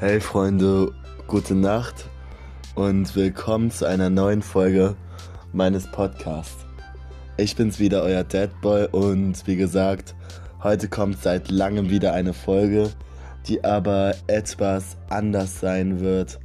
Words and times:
Hey 0.00 0.20
Freunde, 0.20 0.92
gute 1.26 1.56
Nacht 1.56 2.08
und 2.76 3.16
willkommen 3.16 3.72
zu 3.72 3.84
einer 3.84 4.10
neuen 4.10 4.42
Folge 4.42 4.94
meines 5.52 5.90
Podcasts. 5.90 6.64
Ich 7.36 7.56
bin's 7.56 7.80
wieder, 7.80 8.04
euer 8.04 8.22
Deadboy 8.22 8.86
und 8.92 9.44
wie 9.48 9.56
gesagt, 9.56 10.14
heute 10.62 10.86
kommt 10.86 11.20
seit 11.20 11.50
langem 11.50 11.90
wieder 11.90 12.12
eine 12.12 12.32
Folge, 12.32 12.92
die 13.48 13.64
aber 13.64 14.14
etwas 14.28 14.96
anders 15.10 15.58
sein 15.58 15.98
wird 15.98 16.38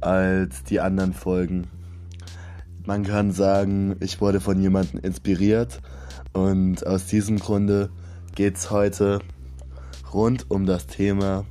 als 0.00 0.62
die 0.62 0.78
anderen 0.78 1.12
Folgen. 1.12 1.66
Man 2.86 3.02
kann 3.02 3.32
sagen, 3.32 3.96
ich 3.98 4.20
wurde 4.20 4.40
von 4.40 4.62
jemandem 4.62 5.00
inspiriert 5.00 5.80
und 6.34 6.86
aus 6.86 7.06
diesem 7.06 7.40
Grunde 7.40 7.90
geht's 8.36 8.70
heute 8.70 9.18
rund 10.12 10.48
um 10.52 10.66
das 10.66 10.86
Thema 10.86 11.44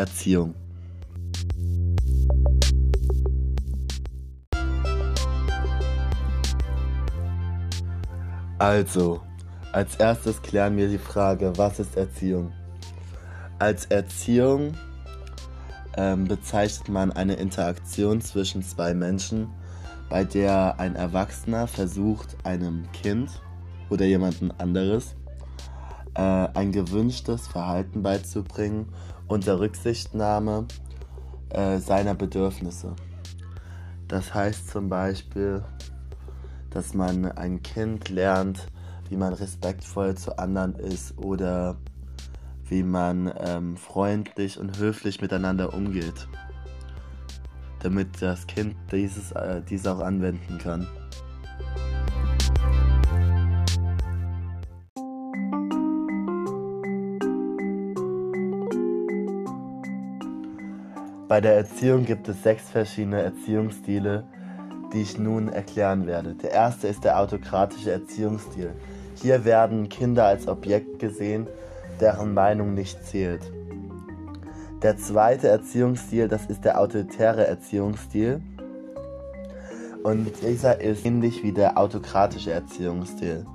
Erziehung. 0.00 0.54
Also, 8.58 9.20
als 9.72 9.96
erstes 9.96 10.40
klären 10.40 10.78
wir 10.78 10.88
die 10.88 10.96
Frage, 10.96 11.52
was 11.58 11.80
ist 11.80 11.98
Erziehung? 11.98 12.50
Als 13.58 13.84
Erziehung 13.86 14.72
ähm, 15.98 16.24
bezeichnet 16.24 16.88
man 16.88 17.12
eine 17.12 17.34
Interaktion 17.34 18.22
zwischen 18.22 18.62
zwei 18.62 18.94
Menschen, 18.94 19.50
bei 20.08 20.24
der 20.24 20.80
ein 20.80 20.96
Erwachsener 20.96 21.66
versucht, 21.66 22.38
einem 22.44 22.90
Kind 22.92 23.30
oder 23.90 24.06
jemandem 24.06 24.50
anderes 24.56 25.14
äh, 26.14 26.22
ein 26.22 26.72
gewünschtes 26.72 27.48
Verhalten 27.48 28.02
beizubringen 28.02 28.88
unter 29.30 29.60
Rücksichtnahme 29.60 30.66
äh, 31.50 31.78
seiner 31.78 32.14
Bedürfnisse. 32.14 32.96
Das 34.08 34.34
heißt 34.34 34.68
zum 34.68 34.88
Beispiel, 34.88 35.62
dass 36.70 36.94
man 36.94 37.26
ein 37.26 37.62
Kind 37.62 38.08
lernt, 38.08 38.66
wie 39.08 39.16
man 39.16 39.32
respektvoll 39.32 40.16
zu 40.16 40.36
anderen 40.36 40.74
ist 40.74 41.16
oder 41.16 41.76
wie 42.64 42.82
man 42.82 43.32
ähm, 43.38 43.76
freundlich 43.76 44.58
und 44.58 44.78
höflich 44.78 45.20
miteinander 45.20 45.74
umgeht, 45.74 46.28
damit 47.80 48.20
das 48.20 48.48
Kind 48.48 48.74
dieses, 48.90 49.30
äh, 49.32 49.62
dies 49.62 49.86
auch 49.86 50.00
anwenden 50.00 50.58
kann. 50.58 50.88
Bei 61.30 61.40
der 61.40 61.54
Erziehung 61.54 62.06
gibt 62.06 62.26
es 62.26 62.42
sechs 62.42 62.68
verschiedene 62.70 63.22
Erziehungsstile, 63.22 64.24
die 64.92 65.02
ich 65.02 65.16
nun 65.16 65.48
erklären 65.48 66.08
werde. 66.08 66.34
Der 66.34 66.50
erste 66.50 66.88
ist 66.88 67.04
der 67.04 67.20
autokratische 67.20 67.92
Erziehungsstil. 67.92 68.72
Hier 69.14 69.44
werden 69.44 69.88
Kinder 69.88 70.24
als 70.24 70.48
Objekt 70.48 70.98
gesehen, 70.98 71.46
deren 72.00 72.34
Meinung 72.34 72.74
nicht 72.74 73.06
zählt. 73.06 73.42
Der 74.82 74.96
zweite 74.96 75.46
Erziehungsstil, 75.46 76.26
das 76.26 76.46
ist 76.46 76.64
der 76.64 76.80
autoritäre 76.80 77.46
Erziehungsstil. 77.46 78.42
Und 80.02 80.32
dieser 80.42 80.80
ist 80.80 81.06
ähnlich 81.06 81.44
wie 81.44 81.52
der 81.52 81.78
autokratische 81.78 82.50
Erziehungsstil. 82.50 83.46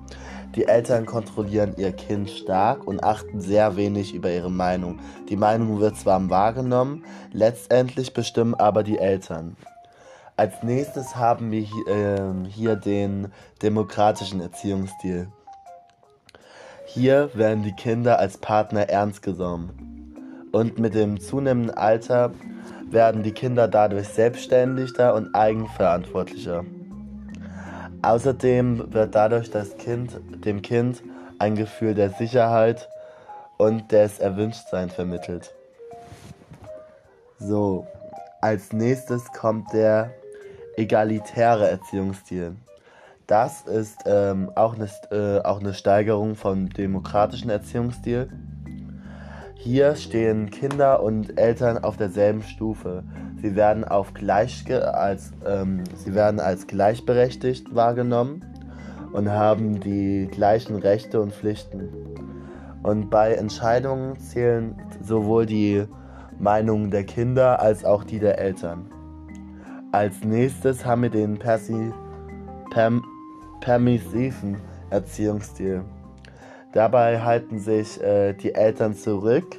Die 0.56 0.67
Eltern 0.67 1.06
kontrollieren 1.06 1.73
ihr 1.78 1.92
Kind 1.92 2.30
stark 2.30 2.88
und 2.88 3.03
achten 3.03 3.42
sehr 3.42 3.75
wenig 3.75 4.14
über 4.14 4.31
ihre 4.31 4.52
Meinung. 4.52 5.00
Die 5.28 5.36
Meinung 5.36 5.80
wird 5.81 5.98
zwar 5.98 6.30
wahrgenommen, 6.30 7.03
letztendlich 7.34 8.14
bestimmen 8.14 8.56
aber 8.56 8.83
die 8.83 8.98
Eltern. 8.98 9.58
Als 10.38 10.64
nächstes 10.64 11.15
haben 11.15 11.52
wir 11.52 11.61
äh, 11.61 12.49
hier 12.49 12.76
den 12.76 13.32
demokratischen 13.61 14.42
Erziehungsstil. 14.42 15.30
Hier 16.86 17.30
werden 17.33 17.64
die 17.64 17.73
Kinder 17.73 18.20
als 18.20 18.38
Partner 18.38 18.89
ernst 18.89 19.21
genommen. 19.21 20.49
Und 20.52 20.80
mit 20.80 20.94
dem 20.94 21.20
zunehmenden 21.20 21.76
Alter 21.76 22.32
werden 22.89 23.23
die 23.23 23.32
Kinder 23.33 23.67
dadurch 23.67 24.08
selbstständiger 24.08 25.14
und 25.15 25.33
eigenverantwortlicher. 25.36 26.64
Außerdem 28.05 28.93
wird 28.93 29.16
dadurch 29.16 29.49
das 29.49 29.77
kind, 29.77 30.11
dem 30.45 30.61
Kind 30.61 31.02
ein 31.39 31.55
Gefühl 31.55 31.95
der 31.95 32.11
Sicherheit 32.11 32.88
und 33.58 33.92
des 33.92 34.20
Erwünschtseins 34.20 34.93
vermittelt. 34.93 35.55
So, 37.39 37.88
als 38.42 38.71
nächstes 38.73 39.32
kommt 39.33 39.73
der 39.73 40.11
egalitäre 40.77 41.67
Erziehungsstil. 41.67 42.55
Das 43.26 43.64
ist 43.64 43.98
ähm, 44.05 44.52
auch, 44.54 44.76
eine, 44.76 44.88
äh, 45.10 45.42
auch 45.44 45.60
eine 45.60 45.73
Steigerung 45.73 46.36
vom 46.36 46.70
demokratischen 46.70 47.49
Erziehungsstil. 47.49 48.30
Hier 49.65 49.95
stehen 49.95 50.52
Kinder 50.52 51.02
und 51.02 51.39
Eltern 51.39 51.80
auf 51.80 51.98
derselben 51.98 52.43
Stufe. 52.43 53.03
Sie 53.42 53.55
werden, 53.55 53.83
auf 53.83 54.14
gleich, 54.14 54.64
als, 54.71 55.31
ähm, 55.43 55.83
sie 55.95 56.14
werden 56.14 56.39
als 56.39 56.67
gleichberechtigt 56.67 57.73
wahrgenommen 57.73 58.45
und 59.11 59.31
haben 59.31 59.80
die 59.80 60.27
gleichen 60.31 60.76
Rechte 60.76 61.20
und 61.20 61.33
Pflichten. 61.33 61.89
Und 62.83 63.09
bei 63.09 63.33
Entscheidungen 63.33 64.20
zählen 64.20 64.76
sowohl 65.02 65.48
die 65.48 65.86
Meinungen 66.37 66.92
der 66.92 67.03
Kinder 67.03 67.59
als 67.59 67.83
auch 67.86 68.03
die 68.03 68.20
der 68.20 68.37
Eltern. 68.37 68.86
Als 69.92 70.23
nächstes 70.23 70.86
haben 70.86 71.02
wir 71.02 71.09
den 71.09 71.39
Persi, 71.39 71.92
perm, 72.70 73.03
permissiven 73.61 74.58
Erziehungsstil. 74.92 75.82
Dabei 76.75 77.21
halten 77.21 77.58
sich 77.58 78.03
äh, 78.03 78.33
die 78.33 78.53
Eltern 78.53 78.95
zurück, 78.95 79.55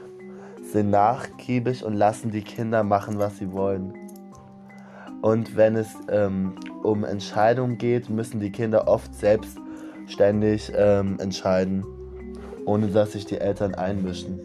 sind 0.61 0.91
nachgiebig 0.91 1.83
und 1.83 1.95
lassen 1.95 2.31
die 2.31 2.43
Kinder 2.43 2.85
machen, 2.85 3.19
was 3.19 3.39
sie 3.39 3.53
wollen. 3.53 3.95
Und 5.23 5.57
wenn 5.57 5.77
es 5.77 5.95
ähm, 6.11 6.57
um 6.83 7.05
Entscheidungen 7.05 7.79
geht, 7.79 8.11
müssen 8.11 8.39
die 8.39 8.53
Kinder 8.53 8.87
oft 8.87 9.15
selbstständig 9.15 10.71
ähm, 10.77 11.17
entscheiden, 11.19 11.87
ohne 12.67 12.89
dass 12.89 13.13
sich 13.13 13.25
die 13.25 13.39
Eltern 13.39 13.75
einmischen. 13.75 14.43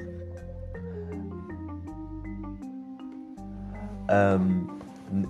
Ähm, 4.08 4.70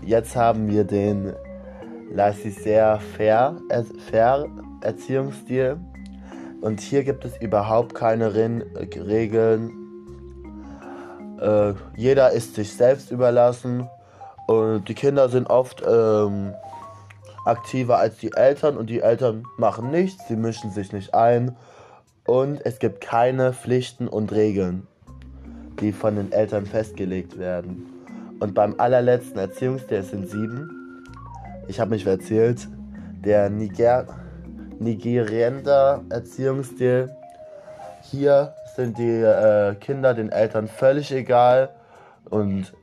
jetzt 0.05 0.35
haben 0.35 0.69
wir 0.69 0.83
den 0.83 1.33
laissez-faire 2.13 2.99
fair 4.11 4.45
Erziehungsstil. 4.81 5.79
Und 6.61 6.79
hier 6.79 7.03
gibt 7.03 7.25
es 7.25 7.35
überhaupt 7.37 7.95
keine 7.95 8.35
Ren 8.35 8.61
Regeln. 8.95 9.71
Äh, 11.41 11.73
jeder 11.97 12.31
ist 12.31 12.55
sich 12.55 12.73
selbst 12.73 13.11
überlassen. 13.11 13.89
Und 14.47 14.87
die 14.87 14.93
Kinder 14.93 15.27
sind 15.29 15.49
oft 15.49 15.83
ähm, 15.87 16.53
aktiver 17.45 17.97
als 17.97 18.17
die 18.17 18.31
Eltern 18.33 18.77
und 18.77 18.89
die 18.89 19.01
Eltern 19.01 19.43
machen 19.57 19.89
nichts, 19.91 20.27
sie 20.27 20.35
mischen 20.35 20.71
sich 20.71 20.93
nicht 20.93 21.15
ein. 21.15 21.55
Und 22.25 22.63
es 22.63 22.77
gibt 22.77 23.01
keine 23.01 23.53
Pflichten 23.53 24.07
und 24.07 24.31
Regeln, 24.31 24.87
die 25.79 25.91
von 25.91 26.15
den 26.15 26.31
Eltern 26.31 26.67
festgelegt 26.67 27.39
werden. 27.39 27.87
Und 28.39 28.53
beim 28.53 28.75
allerletzten 28.79 29.39
Erziehungstest 29.39 30.11
sind 30.11 30.29
sieben. 30.29 31.05
Ich 31.67 31.79
habe 31.79 31.91
mich 31.91 32.05
erzählt, 32.05 32.67
der 33.23 33.49
Niger 33.49 34.20
Nigerianer 34.81 36.01
Erziehungsstil. 36.09 37.15
Hier 38.01 38.55
sind 38.75 38.97
die 38.97 39.21
äh, 39.21 39.75
Kinder 39.75 40.15
den 40.15 40.31
Eltern 40.31 40.67
völlig 40.67 41.11
egal 41.11 41.69
und 42.29 42.73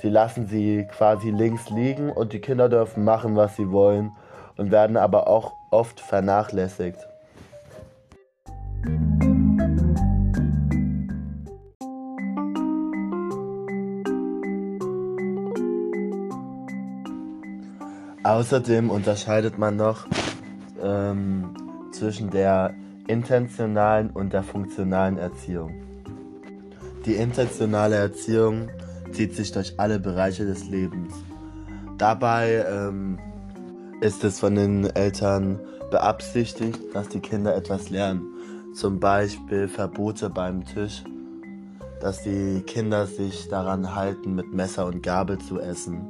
sie 0.00 0.08
lassen 0.08 0.46
sie 0.46 0.88
quasi 0.90 1.30
links 1.30 1.68
liegen 1.68 2.10
und 2.10 2.32
die 2.32 2.40
Kinder 2.40 2.70
dürfen 2.70 3.04
machen, 3.04 3.36
was 3.36 3.54
sie 3.56 3.70
wollen 3.70 4.12
und 4.56 4.70
werden 4.70 4.96
aber 4.96 5.28
auch 5.28 5.52
oft 5.70 6.00
vernachlässigt. 6.00 7.06
Außerdem 18.22 18.88
unterscheidet 18.90 19.58
man 19.58 19.76
noch 19.76 20.06
ähm, 20.82 21.54
zwischen 21.92 22.30
der 22.30 22.74
intentionalen 23.06 24.10
und 24.10 24.32
der 24.32 24.42
funktionalen 24.42 25.18
Erziehung. 25.18 25.72
Die 27.06 27.14
intentionale 27.14 27.96
Erziehung 27.96 28.68
zieht 29.12 29.34
sich 29.34 29.52
durch 29.52 29.74
alle 29.78 29.98
Bereiche 29.98 30.44
des 30.44 30.68
Lebens. 30.68 31.12
Dabei 31.98 32.64
ähm, 32.68 33.18
ist 34.00 34.22
es 34.24 34.38
von 34.38 34.54
den 34.54 34.84
Eltern 34.84 35.58
beabsichtigt, 35.90 36.78
dass 36.94 37.08
die 37.08 37.20
Kinder 37.20 37.56
etwas 37.56 37.90
lernen. 37.90 38.22
Zum 38.74 39.00
Beispiel 39.00 39.66
Verbote 39.66 40.30
beim 40.30 40.64
Tisch 40.64 41.02
dass 42.00 42.22
die 42.22 42.62
Kinder 42.62 43.06
sich 43.06 43.48
daran 43.48 43.94
halten, 43.94 44.34
mit 44.34 44.52
Messer 44.52 44.86
und 44.86 45.02
Gabel 45.02 45.38
zu 45.38 45.60
essen 45.60 46.06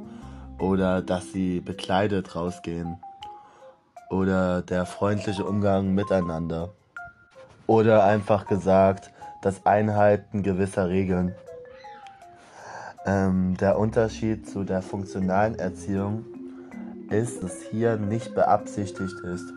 oder 0.57 1.01
dass 1.01 1.31
sie 1.33 1.59
bekleidet 1.59 2.35
rausgehen 2.35 2.97
oder 4.11 4.61
der 4.61 4.85
freundliche 4.85 5.45
Umgang 5.45 5.93
miteinander 5.95 6.69
oder 7.65 8.03
einfach 8.03 8.45
gesagt 8.45 9.11
das 9.41 9.65
Einhalten 9.65 10.43
gewisser 10.43 10.89
Regeln. 10.89 11.33
Ähm, 13.05 13.57
der 13.57 13.79
Unterschied 13.79 14.47
zu 14.47 14.63
der 14.63 14.81
funktionalen 14.81 15.57
Erziehung 15.57 16.25
ist, 17.09 17.41
dass 17.41 17.61
hier 17.71 17.97
nicht 17.97 18.35
beabsichtigt 18.35 19.19
ist. 19.21 19.51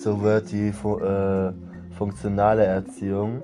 So 0.00 0.22
wird 0.22 0.50
die 0.50 0.68
äh, 0.68 1.52
funktionale 1.98 2.64
Erziehung 2.64 3.42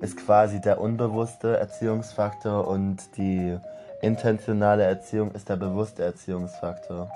ist 0.00 0.16
quasi 0.16 0.60
der 0.60 0.80
unbewusste 0.80 1.58
Erziehungsfaktor 1.58 2.68
und 2.68 3.16
die 3.16 3.58
intentionale 4.00 4.84
Erziehung 4.84 5.32
ist 5.32 5.48
der 5.48 5.56
bewusste 5.56 6.04
Erziehungsfaktor. 6.04 7.10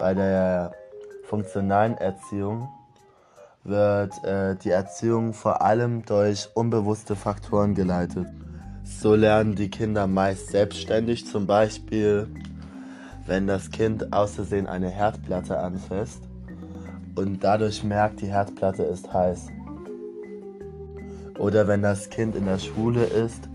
Bei 0.00 0.14
der 0.14 0.72
funktionalen 1.24 1.98
Erziehung 1.98 2.70
wird 3.64 4.24
äh, 4.24 4.56
die 4.56 4.70
Erziehung 4.70 5.34
vor 5.34 5.60
allem 5.60 6.06
durch 6.06 6.48
unbewusste 6.54 7.14
Faktoren 7.14 7.74
geleitet. 7.74 8.26
So 8.82 9.14
lernen 9.14 9.56
die 9.56 9.68
Kinder 9.68 10.06
meist 10.06 10.52
selbstständig, 10.52 11.26
zum 11.26 11.46
Beispiel 11.46 12.28
wenn 13.26 13.46
das 13.46 13.70
Kind 13.70 14.10
aus 14.10 14.36
Versehen 14.36 14.66
eine 14.66 14.88
Herdplatte 14.88 15.58
anfasst 15.58 16.22
und 17.14 17.44
dadurch 17.44 17.84
merkt, 17.84 18.22
die 18.22 18.28
Herdplatte 18.28 18.84
ist 18.84 19.12
heiß. 19.12 19.48
Oder 21.38 21.68
wenn 21.68 21.82
das 21.82 22.08
Kind 22.08 22.36
in 22.36 22.46
der 22.46 22.58
Schule 22.58 23.04
ist 23.04 23.50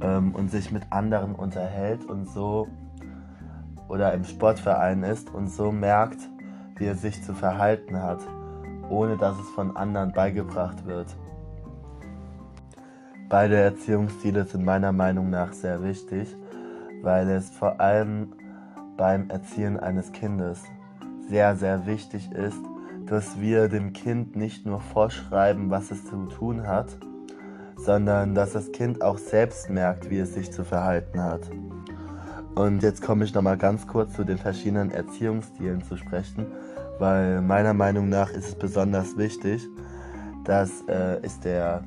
ähm, 0.00 0.32
und 0.32 0.48
sich 0.48 0.70
mit 0.70 0.84
anderen 0.90 1.34
unterhält 1.34 2.04
und 2.04 2.30
so 2.30 2.68
oder 3.88 4.12
im 4.12 4.24
Sportverein 4.24 5.02
ist 5.02 5.32
und 5.32 5.48
so 5.48 5.72
merkt, 5.72 6.18
wie 6.76 6.86
er 6.86 6.94
sich 6.94 7.22
zu 7.22 7.34
verhalten 7.34 8.02
hat, 8.02 8.20
ohne 8.88 9.16
dass 9.16 9.38
es 9.38 9.48
von 9.50 9.76
anderen 9.76 10.12
beigebracht 10.12 10.86
wird. 10.86 11.16
Beide 13.28 13.56
Erziehungsstile 13.56 14.44
sind 14.44 14.64
meiner 14.64 14.92
Meinung 14.92 15.30
nach 15.30 15.52
sehr 15.52 15.82
wichtig, 15.82 16.36
weil 17.02 17.28
es 17.28 17.50
vor 17.50 17.80
allem 17.80 18.32
beim 18.96 19.28
Erziehen 19.30 19.78
eines 19.78 20.12
Kindes 20.12 20.62
sehr, 21.28 21.56
sehr 21.56 21.86
wichtig 21.86 22.30
ist, 22.32 22.58
dass 23.06 23.40
wir 23.40 23.68
dem 23.68 23.92
Kind 23.92 24.36
nicht 24.36 24.66
nur 24.66 24.80
vorschreiben, 24.80 25.70
was 25.70 25.90
es 25.90 26.04
zu 26.04 26.26
tun 26.26 26.66
hat, 26.66 26.96
sondern 27.76 28.34
dass 28.34 28.52
das 28.52 28.72
Kind 28.72 29.02
auch 29.02 29.18
selbst 29.18 29.70
merkt, 29.70 30.10
wie 30.10 30.18
es 30.18 30.34
sich 30.34 30.52
zu 30.52 30.64
verhalten 30.64 31.22
hat. 31.22 31.50
Und 32.56 32.82
jetzt 32.82 33.02
komme 33.02 33.26
ich 33.26 33.34
nochmal 33.34 33.58
ganz 33.58 33.86
kurz 33.86 34.14
zu 34.14 34.24
den 34.24 34.38
verschiedenen 34.38 34.90
Erziehungsstilen 34.90 35.84
zu 35.84 35.98
sprechen, 35.98 36.46
weil 36.98 37.42
meiner 37.42 37.74
Meinung 37.74 38.08
nach 38.08 38.30
ist 38.30 38.48
es 38.48 38.54
besonders 38.54 39.18
wichtig, 39.18 39.62
dass 40.44 40.70
äh, 40.88 41.20
ist 41.20 41.44
der 41.44 41.84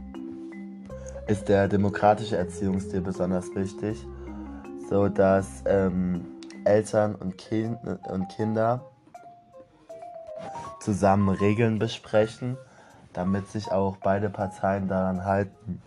ist 1.26 1.50
der 1.50 1.68
demokratische 1.68 2.38
Erziehungsstil 2.38 3.02
besonders 3.02 3.54
wichtig, 3.56 4.06
so 4.90 5.10
dass 5.10 5.64
ähm, 5.66 6.26
Eltern 6.66 7.16
und, 7.16 7.40
kind, 7.40 7.80
und 8.08 8.30
Kinder 8.30 8.86
zusammen 10.82 11.30
Regeln 11.30 11.80
besprechen, 11.80 12.58
damit 13.14 13.48
sich 13.48 13.72
auch 13.72 13.98
beide 13.98 14.30
Parteien 14.30 14.88
daran 14.88 15.26
halten. 15.26 15.82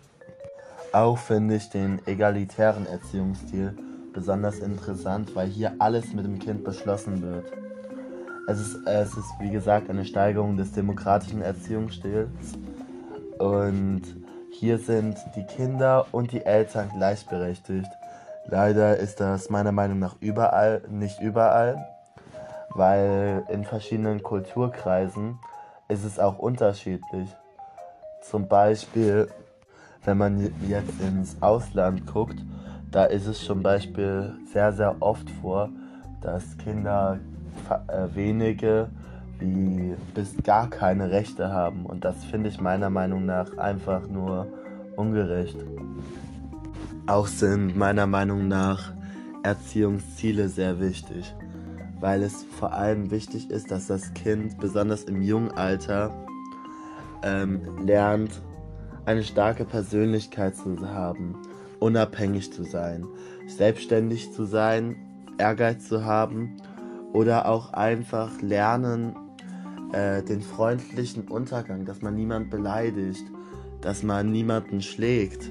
Auch 0.92 1.18
finde 1.18 1.54
ich 1.54 1.70
den 1.70 2.04
egalitären 2.06 2.86
Erziehungsstil 2.86 3.76
besonders 4.12 4.58
interessant, 4.58 5.34
weil 5.34 5.48
hier 5.48 5.74
alles 5.78 6.12
mit 6.12 6.24
dem 6.24 6.38
Kind 6.38 6.64
beschlossen 6.64 7.22
wird. 7.22 7.46
Es 8.48 8.60
ist, 8.60 8.86
es 8.86 9.16
ist 9.16 9.30
wie 9.40 9.50
gesagt 9.50 9.88
eine 9.88 10.04
Steigerung 10.04 10.56
des 10.56 10.72
demokratischen 10.72 11.42
Erziehungsstils 11.42 12.28
und 13.38 14.02
hier 14.50 14.78
sind 14.78 15.16
die 15.36 15.44
Kinder 15.44 16.06
und 16.12 16.32
die 16.32 16.44
Eltern 16.44 16.90
gleichberechtigt. 16.96 17.88
Leider 18.46 18.96
ist 18.96 19.20
das 19.20 19.50
meiner 19.50 19.72
Meinung 19.72 19.98
nach 19.98 20.16
überall, 20.20 20.82
nicht 20.88 21.20
überall, 21.20 21.86
weil 22.70 23.44
in 23.48 23.64
verschiedenen 23.64 24.22
Kulturkreisen 24.22 25.38
ist 25.88 26.04
es 26.04 26.18
auch 26.18 26.38
unterschiedlich. 26.38 27.28
Zum 28.22 28.48
Beispiel, 28.48 29.28
wenn 30.04 30.18
man 30.18 30.52
jetzt 30.68 31.00
ins 31.00 31.40
Ausland 31.40 32.06
guckt, 32.06 32.38
da 32.92 33.04
ist 33.04 33.26
es 33.26 33.42
zum 33.44 33.62
Beispiel 33.62 34.34
sehr, 34.52 34.72
sehr 34.72 34.96
oft 35.00 35.28
vor, 35.40 35.70
dass 36.20 36.56
Kinder 36.58 37.18
äh, 37.88 38.14
wenige 38.14 38.88
die 39.40 39.94
bis 40.14 40.36
gar 40.44 40.70
keine 40.70 41.10
Rechte 41.10 41.50
haben. 41.50 41.84
Und 41.86 42.04
das 42.04 42.24
finde 42.24 42.48
ich 42.48 42.60
meiner 42.60 42.90
Meinung 42.90 43.26
nach 43.26 43.58
einfach 43.58 44.06
nur 44.08 44.46
ungerecht. 44.96 45.56
Auch 47.06 47.26
sind 47.26 47.76
meiner 47.76 48.06
Meinung 48.06 48.46
nach 48.48 48.92
Erziehungsziele 49.42 50.48
sehr 50.48 50.78
wichtig, 50.78 51.34
weil 51.98 52.22
es 52.22 52.44
vor 52.44 52.72
allem 52.72 53.10
wichtig 53.10 53.50
ist, 53.50 53.72
dass 53.72 53.88
das 53.88 54.14
Kind 54.14 54.58
besonders 54.58 55.04
im 55.04 55.20
jungen 55.20 55.50
Alter 55.50 56.12
ähm, 57.24 57.60
lernt, 57.84 58.40
eine 59.04 59.24
starke 59.24 59.64
Persönlichkeit 59.64 60.54
zu 60.54 60.78
haben, 60.88 61.36
unabhängig 61.82 62.52
zu 62.52 62.62
sein, 62.62 63.06
selbstständig 63.46 64.32
zu 64.32 64.44
sein, 64.44 64.96
Ehrgeiz 65.38 65.88
zu 65.88 66.04
haben 66.04 66.56
oder 67.12 67.46
auch 67.48 67.72
einfach 67.72 68.40
lernen, 68.40 69.16
äh, 69.92 70.22
den 70.22 70.40
freundlichen 70.40 71.28
Untergang, 71.28 71.84
dass 71.84 72.00
man 72.00 72.14
niemand 72.14 72.50
beleidigt, 72.50 73.24
dass 73.80 74.02
man 74.02 74.30
niemanden 74.30 74.80
schlägt, 74.80 75.50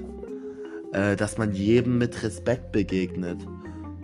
äh, 0.92 1.16
dass 1.16 1.36
man 1.36 1.52
jedem 1.52 1.98
mit 1.98 2.22
Respekt 2.22 2.72
begegnet. 2.72 3.46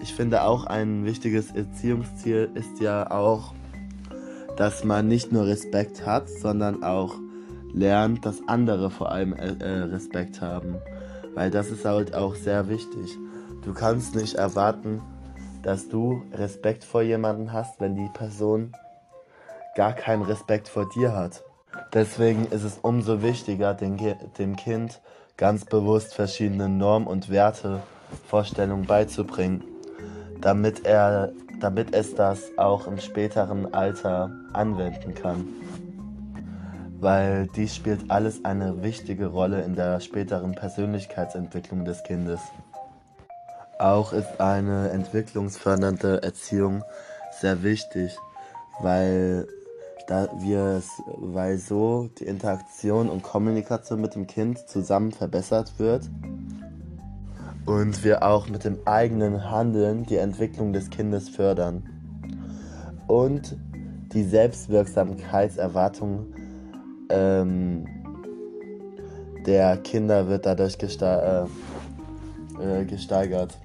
Ich 0.00 0.14
finde 0.14 0.42
auch 0.42 0.64
ein 0.64 1.04
wichtiges 1.04 1.50
Erziehungsziel 1.50 2.50
ist 2.54 2.80
ja 2.80 3.10
auch, 3.10 3.54
dass 4.56 4.84
man 4.84 5.08
nicht 5.08 5.32
nur 5.32 5.46
Respekt 5.46 6.04
hat, 6.06 6.28
sondern 6.28 6.82
auch 6.84 7.16
lernt, 7.72 8.24
dass 8.26 8.46
andere 8.46 8.90
vor 8.90 9.10
allem 9.10 9.32
äh, 9.32 9.54
äh 9.58 9.82
Respekt 9.84 10.40
haben. 10.40 10.76
Weil 11.38 11.52
das 11.52 11.70
ist 11.70 11.84
halt 11.84 12.16
auch 12.16 12.34
sehr 12.34 12.68
wichtig. 12.68 13.16
Du 13.64 13.72
kannst 13.72 14.16
nicht 14.16 14.34
erwarten, 14.34 15.00
dass 15.62 15.88
du 15.88 16.24
Respekt 16.34 16.82
vor 16.82 17.02
jemanden 17.02 17.52
hast, 17.52 17.80
wenn 17.80 17.94
die 17.94 18.08
Person 18.12 18.72
gar 19.76 19.92
keinen 19.92 20.22
Respekt 20.22 20.66
vor 20.66 20.88
dir 20.88 21.14
hat. 21.14 21.44
Deswegen 21.94 22.46
ist 22.46 22.64
es 22.64 22.80
umso 22.82 23.22
wichtiger, 23.22 23.72
dem 23.72 24.56
Kind 24.56 25.00
ganz 25.36 25.64
bewusst 25.64 26.12
verschiedene 26.12 26.68
Norm- 26.68 27.06
und 27.06 27.30
Wertevorstellungen 27.30 28.86
beizubringen, 28.86 29.62
damit, 30.40 30.84
er, 30.86 31.30
damit 31.60 31.94
es 31.94 32.16
das 32.16 32.50
auch 32.56 32.88
im 32.88 32.98
späteren 32.98 33.72
Alter 33.72 34.32
anwenden 34.52 35.14
kann. 35.14 35.46
Weil 37.00 37.46
dies 37.54 37.76
spielt 37.76 38.10
alles 38.10 38.44
eine 38.44 38.82
wichtige 38.82 39.26
Rolle 39.26 39.62
in 39.62 39.76
der 39.76 40.00
späteren 40.00 40.52
Persönlichkeitsentwicklung 40.52 41.84
des 41.84 42.02
Kindes. 42.02 42.40
Auch 43.78 44.12
ist 44.12 44.40
eine 44.40 44.90
entwicklungsfördernde 44.90 46.22
Erziehung 46.22 46.82
sehr 47.40 47.62
wichtig, 47.62 48.18
weil 48.80 49.46
da 50.08 50.28
wir 50.40 50.82
weil 51.06 51.58
so 51.58 52.10
die 52.18 52.24
Interaktion 52.24 53.08
und 53.08 53.22
Kommunikation 53.22 54.00
mit 54.00 54.16
dem 54.16 54.26
Kind 54.26 54.68
zusammen 54.68 55.12
verbessert 55.12 55.78
wird 55.78 56.10
und 57.66 58.02
wir 58.02 58.24
auch 58.24 58.48
mit 58.48 58.64
dem 58.64 58.78
eigenen 58.86 59.48
Handeln 59.50 60.04
die 60.04 60.16
Entwicklung 60.16 60.72
des 60.72 60.90
Kindes 60.90 61.28
fördern 61.28 61.88
und 63.06 63.56
die 64.12 64.24
Selbstwirksamkeitserwartung 64.24 66.34
ähm, 67.10 67.84
der 69.46 69.78
Kinder 69.78 70.28
wird 70.28 70.46
dadurch 70.46 70.78
geste 70.78 71.48
äh, 72.58 72.80
äh, 72.80 72.84
gesteigert. 72.84 73.58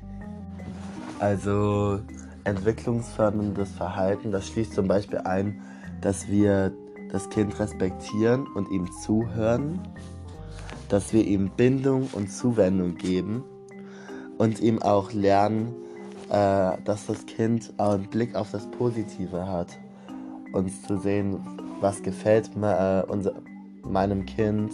Also 1.19 1.99
entwicklungsförderndes 2.43 3.71
Verhalten, 3.71 4.31
das 4.31 4.47
schließt 4.47 4.73
zum 4.73 4.87
Beispiel 4.87 5.19
ein, 5.19 5.61
dass 6.01 6.27
wir 6.27 6.73
das 7.11 7.29
Kind 7.29 7.57
respektieren 7.59 8.47
und 8.55 8.69
ihm 8.71 8.89
zuhören, 9.03 9.79
dass 10.89 11.13
wir 11.13 11.25
ihm 11.25 11.49
Bindung 11.55 12.09
und 12.13 12.31
Zuwendung 12.31 12.95
geben 12.95 13.43
und 14.37 14.59
ihm 14.59 14.81
auch 14.81 15.11
lernen, 15.13 15.73
äh, 16.29 16.77
dass 16.83 17.05
das 17.07 17.25
Kind 17.25 17.73
einen 17.77 18.09
Blick 18.09 18.35
auf 18.35 18.51
das 18.51 18.69
Positive 18.71 19.47
hat, 19.47 19.77
uns 20.53 20.81
zu 20.83 20.97
sehen, 20.97 21.39
was 21.83 22.01
gefällt 22.01 22.49
äh, 22.55 23.03
unser, 23.07 23.33
meinem 23.83 24.25
Kind, 24.25 24.71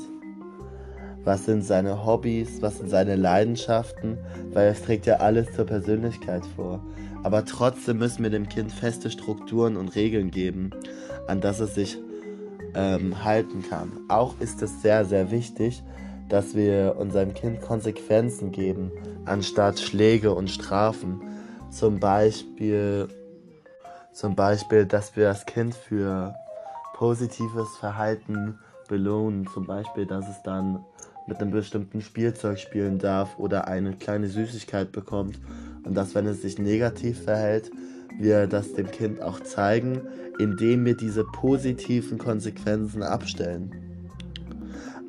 was 1.25 1.45
sind 1.45 1.63
seine 1.63 2.05
Hobbys, 2.05 2.61
was 2.61 2.77
sind 2.77 2.89
seine 2.89 3.15
Leidenschaften, 3.15 4.17
weil 4.53 4.69
es 4.69 4.83
trägt 4.83 5.05
ja 5.07 5.15
alles 5.15 5.53
zur 5.53 5.65
Persönlichkeit 5.65 6.45
vor. 6.55 6.81
Aber 7.23 7.43
trotzdem 7.43 7.97
müssen 7.97 8.23
wir 8.23 8.29
dem 8.29 8.47
Kind 8.47 8.71
feste 8.71 9.09
Strukturen 9.09 9.75
und 9.75 9.95
Regeln 9.95 10.31
geben, 10.31 10.69
an 11.27 11.41
das 11.41 11.59
es 11.59 11.75
sich 11.75 11.97
ähm, 12.75 13.23
halten 13.25 13.63
kann. 13.67 13.91
Auch 14.07 14.39
ist 14.39 14.61
es 14.61 14.81
sehr, 14.81 15.03
sehr 15.03 15.31
wichtig, 15.31 15.83
dass 16.29 16.55
wir 16.55 16.95
unserem 16.97 17.33
Kind 17.33 17.59
Konsequenzen 17.59 18.51
geben, 18.51 18.91
anstatt 19.25 19.79
Schläge 19.79 20.33
und 20.33 20.49
Strafen. 20.49 21.21
Zum 21.71 21.99
Beispiel, 21.99 23.07
zum 24.13 24.35
Beispiel, 24.35 24.85
dass 24.85 25.15
wir 25.15 25.25
das 25.25 25.45
Kind 25.45 25.73
für 25.73 26.35
positives 26.99 27.77
Verhalten 27.77 28.59
belohnen. 28.89 29.47
Zum 29.53 29.65
Beispiel, 29.65 30.05
dass 30.05 30.27
es 30.27 30.43
dann 30.43 30.83
mit 31.27 31.39
einem 31.39 31.51
bestimmten 31.51 32.01
Spielzeug 32.01 32.59
spielen 32.59 32.99
darf 32.99 33.39
oder 33.39 33.69
eine 33.69 33.93
kleine 33.93 34.27
Süßigkeit 34.27 34.91
bekommt. 34.91 35.39
Und 35.85 35.95
dass, 35.95 36.13
wenn 36.13 36.27
es 36.27 36.41
sich 36.41 36.59
negativ 36.59 37.23
verhält, 37.23 37.71
wir 38.19 38.47
das 38.47 38.73
dem 38.73 38.91
Kind 38.91 39.21
auch 39.21 39.39
zeigen, 39.39 40.01
indem 40.39 40.83
wir 40.83 40.97
diese 40.97 41.23
positiven 41.23 42.17
Konsequenzen 42.17 43.01
abstellen. 43.01 43.71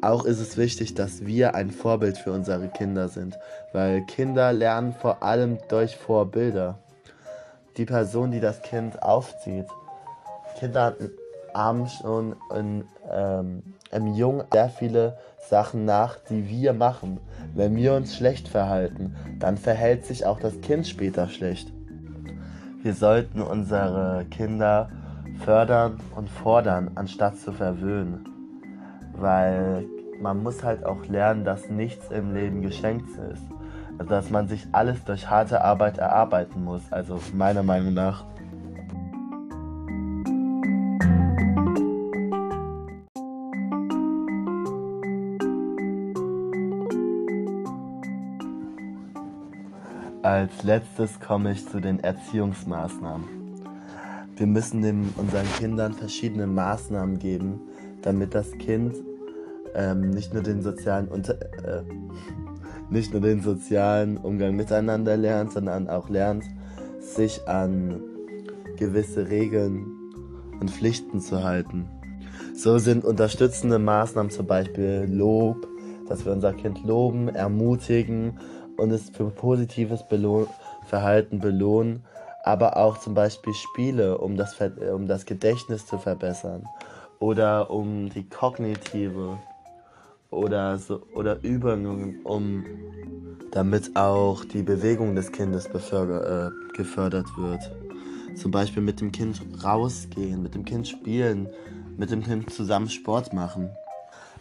Auch 0.00 0.24
ist 0.24 0.38
es 0.38 0.56
wichtig, 0.56 0.94
dass 0.94 1.26
wir 1.26 1.56
ein 1.56 1.72
Vorbild 1.72 2.18
für 2.18 2.30
unsere 2.30 2.68
Kinder 2.68 3.08
sind, 3.08 3.36
weil 3.72 4.06
Kinder 4.06 4.52
lernen 4.52 4.92
vor 4.92 5.24
allem 5.24 5.58
durch 5.68 5.96
Vorbilder. 5.96 6.78
Die 7.78 7.84
Person, 7.84 8.30
die 8.30 8.40
das 8.40 8.62
Kind 8.62 9.02
aufzieht. 9.02 9.66
Kinder 10.60 10.94
ahmen 11.54 11.86
schon 11.88 12.36
in, 12.56 12.84
ähm, 13.10 13.62
im 13.92 14.14
Jungen 14.14 14.44
sehr 14.52 14.68
viele 14.68 15.18
Sachen 15.48 15.84
nach, 15.84 16.16
die 16.28 16.48
wir 16.48 16.72
machen. 16.72 17.18
Wenn 17.54 17.76
wir 17.76 17.94
uns 17.94 18.16
schlecht 18.16 18.48
verhalten, 18.48 19.16
dann 19.38 19.56
verhält 19.56 20.06
sich 20.06 20.26
auch 20.26 20.38
das 20.38 20.60
Kind 20.60 20.86
später 20.86 21.28
schlecht. 21.28 21.72
Wir 22.82 22.94
sollten 22.94 23.42
unsere 23.42 24.24
Kinder 24.30 24.88
fördern 25.44 26.00
und 26.16 26.30
fordern, 26.30 26.92
anstatt 26.94 27.36
zu 27.36 27.52
verwöhnen. 27.52 28.28
Weil 29.12 29.84
man 30.20 30.42
muss 30.42 30.62
halt 30.62 30.84
auch 30.84 31.04
lernen, 31.06 31.44
dass 31.44 31.68
nichts 31.68 32.10
im 32.10 32.34
Leben 32.34 32.62
geschenkt 32.62 33.10
ist. 33.32 33.42
Also 33.98 34.10
dass 34.10 34.30
man 34.30 34.48
sich 34.48 34.66
alles 34.72 35.04
durch 35.04 35.28
harte 35.28 35.62
Arbeit 35.62 35.98
erarbeiten 35.98 36.64
muss. 36.64 36.82
Also 36.90 37.20
meiner 37.34 37.62
Meinung 37.62 37.94
nach. 37.94 38.24
Als 50.40 50.62
letztes 50.62 51.20
komme 51.20 51.52
ich 51.52 51.68
zu 51.68 51.80
den 51.80 52.00
Erziehungsmaßnahmen. 52.00 53.26
Wir 54.38 54.46
müssen 54.46 54.80
dem, 54.80 55.12
unseren 55.18 55.44
Kindern 55.58 55.92
verschiedene 55.92 56.46
Maßnahmen 56.46 57.18
geben, 57.18 57.60
damit 58.00 58.34
das 58.34 58.50
Kind 58.52 58.94
ähm, 59.74 60.08
nicht 60.08 60.32
nur 60.32 60.42
den 60.42 60.62
sozialen 60.62 61.08
Unter 61.08 61.34
äh, 61.34 61.82
nicht 62.90 63.12
nur 63.12 63.20
den 63.20 63.42
sozialen 63.42 64.16
Umgang 64.16 64.56
miteinander 64.56 65.18
lernt, 65.18 65.52
sondern 65.52 65.90
auch 65.90 66.08
lernt, 66.08 66.44
sich 67.00 67.46
an 67.46 68.00
gewisse 68.78 69.28
Regeln 69.28 69.88
und 70.58 70.70
Pflichten 70.70 71.20
zu 71.20 71.44
halten. 71.44 71.86
So 72.54 72.78
sind 72.78 73.04
unterstützende 73.04 73.78
Maßnahmen 73.78 74.30
zum 74.30 74.46
Beispiel 74.46 75.06
Lob, 75.06 75.68
dass 76.08 76.24
wir 76.24 76.32
unser 76.32 76.54
Kind 76.54 76.82
loben, 76.86 77.28
ermutigen 77.28 78.38
und 78.80 78.90
es 78.90 79.10
für 79.10 79.30
positives 79.30 80.02
Belohn 80.08 80.46
Verhalten 80.86 81.38
belohnen, 81.38 82.04
aber 82.42 82.76
auch 82.76 82.98
zum 82.98 83.14
Beispiel 83.14 83.54
Spiele, 83.54 84.18
um 84.18 84.36
das, 84.36 84.56
um 84.92 85.06
das 85.06 85.26
Gedächtnis 85.26 85.86
zu 85.86 85.98
verbessern 85.98 86.66
oder 87.20 87.70
um 87.70 88.08
die 88.08 88.28
kognitive 88.28 89.38
oder, 90.30 90.78
so, 90.78 91.02
oder 91.14 91.42
Übungen, 91.42 92.20
um 92.24 92.64
damit 93.52 93.94
auch 93.96 94.44
die 94.44 94.62
Bewegung 94.62 95.14
des 95.14 95.30
Kindes 95.30 95.66
äh, 95.66 96.50
gefördert 96.76 97.26
wird. 97.36 97.70
Zum 98.36 98.50
Beispiel 98.50 98.82
mit 98.82 99.00
dem 99.00 99.12
Kind 99.12 99.40
rausgehen, 99.62 100.42
mit 100.42 100.54
dem 100.54 100.64
Kind 100.64 100.88
spielen, 100.88 101.48
mit 101.96 102.10
dem 102.10 102.22
Kind 102.22 102.50
zusammen 102.50 102.88
Sport 102.88 103.32
machen. 103.32 103.70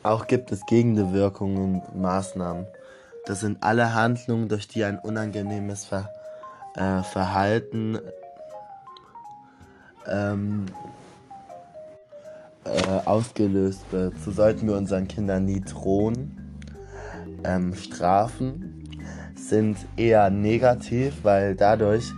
Auch 0.04 0.28
gibt 0.28 0.52
es 0.52 0.66
Gegenwirkungen 0.68 1.82
und 1.82 2.02
Maßnahmen. 2.02 2.66
Das 3.26 3.42
sind 3.42 3.62
alle 3.62 3.94
Handlungen, 3.94 4.48
durch 4.50 4.68
die 4.68 4.84
ein 4.84 5.00
unangenehmes 5.00 5.86
Ver 5.86 6.10
äh, 6.76 7.04
Verhalten 7.04 8.00
ähm, 10.08 10.66
äh, 12.64 13.06
ausgelöst 13.06 13.82
wird. 13.92 14.14
So 14.24 14.32
sollten 14.32 14.68
wir 14.68 14.78
unseren 14.78 15.08
Kindern 15.08 15.46
nie 15.46 15.62
drohen. 15.62 16.62
Ähm, 17.44 17.74
Strafen 17.76 18.84
sind 19.36 19.78
eher 19.96 20.30
negativ, 20.30 21.24
weil 21.24 21.56
dadurch 21.56 22.12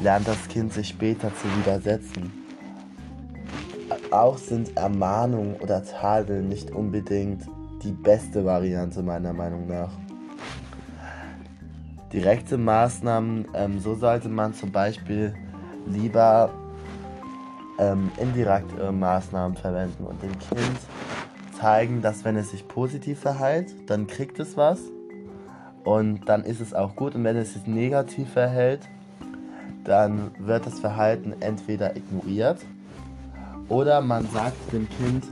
lernt 0.00 0.28
das 0.28 0.48
Kind 0.48 0.72
sich 0.72 0.88
später 0.88 1.30
zu 1.34 1.48
widersetzen. 1.58 2.32
Auch 4.10 4.38
sind 4.38 4.76
Ermahnungen 4.76 5.56
oder 5.56 5.84
Tadeln 5.84 6.48
nicht 6.48 6.70
unbedingt 6.70 7.42
die 7.82 7.92
beste 7.92 8.44
Variante 8.44 9.02
meiner 9.02 9.32
Meinung 9.32 9.66
nach. 9.66 9.90
Direkte 12.12 12.58
Maßnahmen, 12.58 13.48
ähm, 13.54 13.80
so 13.80 13.94
sollte 13.94 14.28
man 14.28 14.52
zum 14.52 14.70
Beispiel 14.70 15.34
lieber 15.86 16.50
ähm, 17.78 18.10
indirekte 18.18 18.92
Maßnahmen 18.92 19.56
verwenden 19.56 20.04
und 20.04 20.22
dem 20.22 20.38
Kind 20.38 20.78
zeigen, 21.58 22.02
dass 22.02 22.24
wenn 22.24 22.36
es 22.36 22.50
sich 22.50 22.68
positiv 22.68 23.20
verhält, 23.20 23.74
dann 23.86 24.06
kriegt 24.06 24.38
es 24.40 24.56
was 24.56 24.80
und 25.84 26.28
dann 26.28 26.44
ist 26.44 26.60
es 26.60 26.74
auch 26.74 26.96
gut 26.96 27.14
und 27.14 27.24
wenn 27.24 27.36
es 27.36 27.54
sich 27.54 27.66
negativ 27.66 28.30
verhält, 28.30 28.80
dann 29.84 30.30
wird 30.38 30.66
das 30.66 30.80
Verhalten 30.80 31.34
entweder 31.40 31.96
ignoriert 31.96 32.58
oder 33.68 34.00
man 34.02 34.28
sagt 34.28 34.72
dem 34.72 34.86
Kind, 34.88 35.24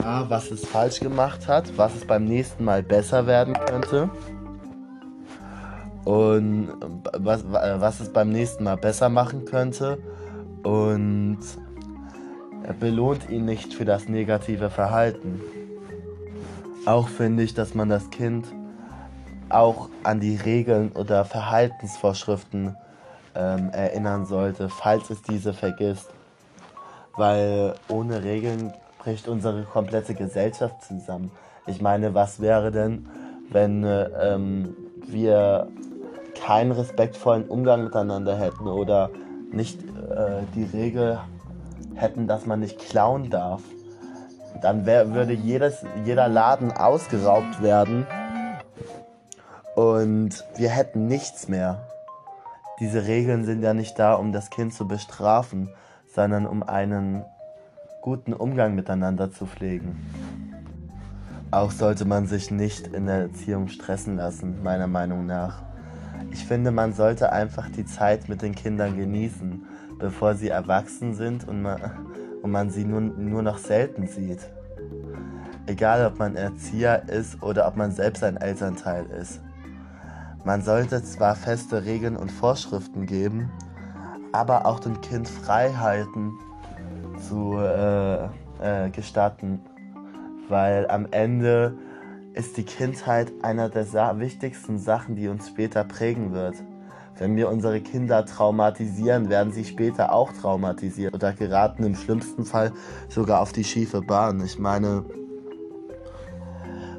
ja, 0.00 0.28
was 0.28 0.50
es 0.50 0.66
falsch 0.66 0.98
gemacht 0.98 1.46
hat, 1.46 1.76
was 1.78 1.94
es 1.94 2.04
beim 2.04 2.24
nächsten 2.24 2.64
Mal 2.64 2.82
besser 2.82 3.26
werden 3.26 3.54
könnte 3.54 4.10
und 6.04 6.70
was, 7.16 7.44
was 7.50 8.00
es 8.00 8.12
beim 8.12 8.30
nächsten 8.30 8.64
Mal 8.64 8.76
besser 8.76 9.08
machen 9.08 9.44
könnte 9.44 9.98
und 10.62 11.38
belohnt 12.78 13.28
ihn 13.28 13.44
nicht 13.44 13.74
für 13.74 13.84
das 13.84 14.08
negative 14.08 14.70
Verhalten. 14.70 15.40
Auch 16.86 17.08
finde 17.08 17.42
ich, 17.42 17.54
dass 17.54 17.74
man 17.74 17.88
das 17.88 18.10
Kind 18.10 18.46
auch 19.48 19.88
an 20.02 20.20
die 20.20 20.36
Regeln 20.36 20.92
oder 20.92 21.24
Verhaltensvorschriften 21.24 22.76
ähm, 23.34 23.70
erinnern 23.70 24.26
sollte, 24.26 24.68
falls 24.68 25.10
es 25.10 25.22
diese 25.22 25.52
vergisst. 25.52 26.10
Weil 27.16 27.74
ohne 27.88 28.22
Regeln 28.24 28.72
bricht 28.98 29.28
unsere 29.28 29.62
komplette 29.62 30.14
Gesellschaft 30.14 30.82
zusammen. 30.82 31.30
Ich 31.66 31.80
meine, 31.80 32.14
was 32.14 32.40
wäre 32.40 32.70
denn, 32.70 33.06
wenn 33.50 33.84
ähm, 33.84 34.74
wir 35.06 35.68
keinen 36.44 36.72
respektvollen 36.72 37.48
Umgang 37.48 37.84
miteinander 37.84 38.36
hätten 38.36 38.66
oder 38.66 39.08
nicht 39.50 39.82
äh, 39.82 40.42
die 40.54 40.64
Regel 40.64 41.18
hätten, 41.94 42.26
dass 42.26 42.44
man 42.44 42.60
nicht 42.60 42.78
klauen 42.78 43.30
darf, 43.30 43.62
dann 44.60 44.84
wär, 44.84 45.14
würde 45.14 45.32
jedes, 45.32 45.86
jeder 46.04 46.28
Laden 46.28 46.70
ausgeraubt 46.70 47.62
werden 47.62 48.06
und 49.74 50.44
wir 50.56 50.68
hätten 50.68 51.06
nichts 51.06 51.48
mehr. 51.48 51.88
Diese 52.78 53.06
Regeln 53.06 53.44
sind 53.44 53.62
ja 53.62 53.72
nicht 53.72 53.98
da, 53.98 54.14
um 54.14 54.32
das 54.32 54.50
Kind 54.50 54.74
zu 54.74 54.86
bestrafen, 54.86 55.70
sondern 56.14 56.46
um 56.46 56.62
einen 56.62 57.24
guten 58.02 58.34
Umgang 58.34 58.74
miteinander 58.74 59.30
zu 59.30 59.46
pflegen. 59.46 60.06
Auch 61.50 61.70
sollte 61.70 62.04
man 62.04 62.26
sich 62.26 62.50
nicht 62.50 62.88
in 62.88 63.06
der 63.06 63.22
Erziehung 63.22 63.68
stressen 63.68 64.16
lassen, 64.16 64.62
meiner 64.62 64.88
Meinung 64.88 65.24
nach. 65.24 65.62
Ich 66.30 66.44
finde, 66.44 66.70
man 66.70 66.92
sollte 66.92 67.32
einfach 67.32 67.68
die 67.70 67.84
Zeit 67.84 68.28
mit 68.28 68.42
den 68.42 68.54
Kindern 68.54 68.96
genießen, 68.96 69.64
bevor 69.98 70.34
sie 70.34 70.48
erwachsen 70.48 71.14
sind 71.14 71.46
und 71.48 71.62
man, 71.62 71.80
und 72.42 72.50
man 72.50 72.70
sie 72.70 72.84
nur, 72.84 73.00
nur 73.00 73.42
noch 73.42 73.58
selten 73.58 74.06
sieht. 74.06 74.50
Egal, 75.66 76.06
ob 76.06 76.18
man 76.18 76.36
Erzieher 76.36 77.08
ist 77.08 77.42
oder 77.42 77.66
ob 77.66 77.76
man 77.76 77.90
selbst 77.90 78.22
ein 78.22 78.36
Elternteil 78.36 79.06
ist. 79.06 79.40
Man 80.44 80.60
sollte 80.60 81.02
zwar 81.02 81.36
feste 81.36 81.84
Regeln 81.86 82.16
und 82.16 82.30
Vorschriften 82.30 83.06
geben, 83.06 83.50
aber 84.32 84.66
auch 84.66 84.78
dem 84.78 85.00
Kind 85.00 85.26
Freiheiten 85.26 86.32
zu 87.28 87.56
äh, 87.56 88.24
äh, 88.60 88.90
gestatten, 88.90 89.60
weil 90.48 90.86
am 90.90 91.06
Ende 91.10 91.78
ist 92.34 92.56
die 92.56 92.64
Kindheit 92.64 93.32
einer 93.42 93.68
der 93.68 93.86
wichtigsten 94.18 94.78
Sachen, 94.78 95.16
die 95.16 95.28
uns 95.28 95.48
später 95.48 95.84
prägen 95.84 96.32
wird. 96.32 96.56
Wenn 97.16 97.36
wir 97.36 97.48
unsere 97.48 97.80
Kinder 97.80 98.26
traumatisieren, 98.26 99.28
werden 99.28 99.52
sie 99.52 99.64
später 99.64 100.12
auch 100.12 100.32
traumatisiert 100.32 101.14
oder 101.14 101.32
geraten 101.32 101.84
im 101.84 101.94
schlimmsten 101.94 102.44
Fall 102.44 102.72
sogar 103.08 103.40
auf 103.40 103.52
die 103.52 103.62
schiefe 103.62 104.02
Bahn. 104.02 104.44
Ich 104.44 104.58
meine, 104.58 105.04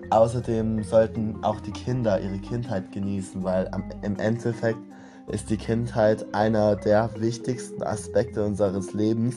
außerdem 0.09 0.83
sollten 0.83 1.43
auch 1.43 1.59
die 1.59 1.73
Kinder 1.73 2.21
ihre 2.21 2.39
Kindheit 2.39 2.93
genießen, 2.93 3.43
weil 3.43 3.69
im 4.03 4.17
Endeffekt 4.17 4.79
ist 5.27 5.49
die 5.49 5.57
Kindheit 5.57 6.33
einer 6.33 6.77
der 6.77 7.09
wichtigsten 7.17 7.83
Aspekte 7.83 8.45
unseres 8.45 8.93
Lebens, 8.93 9.35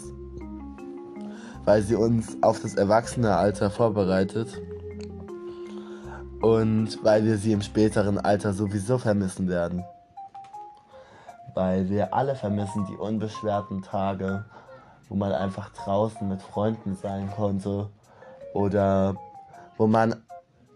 weil 1.64 1.82
sie 1.82 1.96
uns 1.96 2.40
auf 2.40 2.60
das 2.60 2.74
Erwachsenealter 2.76 3.70
vorbereitet 3.70 4.62
und 6.40 7.02
weil 7.02 7.24
wir 7.24 7.36
sie 7.36 7.52
im 7.52 7.62
späteren 7.62 8.18
Alter 8.18 8.52
sowieso 8.52 8.98
vermissen 8.98 9.48
werden. 9.48 9.84
Weil 11.54 11.88
wir 11.88 12.14
alle 12.14 12.34
vermissen 12.34 12.86
die 12.86 12.96
unbeschwerten 12.96 13.82
Tage, 13.82 14.44
wo 15.08 15.16
man 15.16 15.32
einfach 15.32 15.70
draußen 15.70 16.28
mit 16.28 16.42
Freunden 16.42 16.96
sein 16.96 17.30
konnte 17.34 17.88
oder 18.54 19.16
wo 19.76 19.86
man 19.86 20.16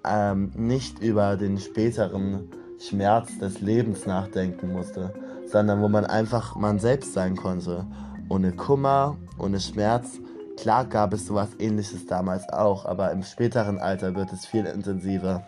ähm, 0.05 0.51
nicht 0.55 0.99
über 0.99 1.37
den 1.37 1.59
späteren 1.59 2.51
Schmerz 2.79 3.39
des 3.39 3.61
Lebens 3.61 4.07
nachdenken 4.07 4.73
musste, 4.73 5.13
sondern 5.47 5.81
wo 5.83 5.89
man 5.89 6.05
einfach 6.05 6.57
man 6.57 6.79
selbst 6.81 7.13
sein 7.13 7.37
konnte. 7.37 7.87
Ohne 8.29 8.53
Kummer, 8.53 9.17
ohne 9.39 9.61
Schmerz. 9.61 10.19
Klar 10.57 10.85
gab 10.85 11.13
es 11.13 11.27
sowas 11.27 11.49
ähnliches 11.59 12.07
damals 12.07 12.49
auch, 12.49 12.85
aber 12.87 13.11
im 13.11 13.23
späteren 13.23 13.79
Alter 13.79 14.15
wird 14.15 14.33
es 14.33 14.47
viel 14.47 14.67
intensiver. 14.67 15.43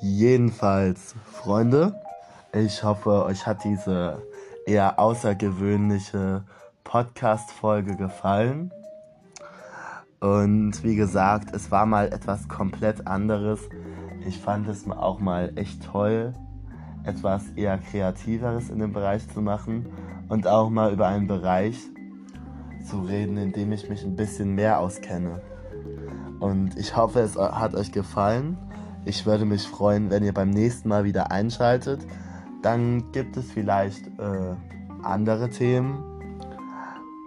Jedenfalls, 0.00 1.14
Freunde, 1.32 1.94
ich 2.52 2.82
hoffe, 2.82 3.24
euch 3.24 3.46
hat 3.46 3.64
diese 3.64 4.22
eher 4.64 4.98
außergewöhnliche 4.98 6.44
Podcast-Folge 6.84 7.96
gefallen. 7.96 8.72
Und 10.20 10.82
wie 10.82 10.96
gesagt, 10.96 11.54
es 11.54 11.70
war 11.70 11.84
mal 11.84 12.12
etwas 12.12 12.48
komplett 12.48 13.06
anderes. 13.06 13.60
Ich 14.26 14.38
fand 14.38 14.68
es 14.68 14.88
auch 14.90 15.20
mal 15.20 15.52
echt 15.56 15.84
toll, 15.84 16.32
etwas 17.04 17.42
eher 17.56 17.78
Kreativeres 17.78 18.70
in 18.70 18.78
dem 18.78 18.92
Bereich 18.92 19.28
zu 19.32 19.42
machen 19.42 19.86
und 20.28 20.46
auch 20.46 20.70
mal 20.70 20.92
über 20.92 21.06
einen 21.06 21.26
Bereich 21.26 21.78
zu 22.88 23.00
reden, 23.00 23.36
in 23.36 23.52
dem 23.52 23.72
ich 23.72 23.88
mich 23.88 24.04
ein 24.04 24.16
bisschen 24.16 24.54
mehr 24.54 24.80
auskenne. 24.80 25.40
Und 26.40 26.78
ich 26.78 26.96
hoffe, 26.96 27.20
es 27.20 27.36
hat 27.36 27.74
euch 27.74 27.92
gefallen. 27.92 28.56
Ich 29.04 29.26
würde 29.26 29.44
mich 29.44 29.66
freuen, 29.66 30.10
wenn 30.10 30.24
ihr 30.24 30.34
beim 30.34 30.50
nächsten 30.50 30.88
Mal 30.88 31.04
wieder 31.04 31.30
einschaltet. 31.30 32.00
Dann 32.62 33.12
gibt 33.12 33.36
es 33.36 33.50
vielleicht 33.50 34.06
äh, 34.18 34.54
andere 35.02 35.50
Themen. 35.50 36.04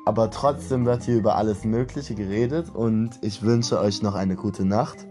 Aber 0.05 0.31
trotzdem 0.31 0.85
wird 0.85 1.03
hier 1.03 1.17
über 1.17 1.35
alles 1.35 1.63
Mögliche 1.63 2.15
geredet 2.15 2.69
und 2.73 3.19
ich 3.21 3.43
wünsche 3.43 3.79
euch 3.79 4.01
noch 4.01 4.15
eine 4.15 4.35
gute 4.35 4.65
Nacht 4.65 5.07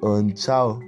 und 0.00 0.38
ciao. 0.38 0.80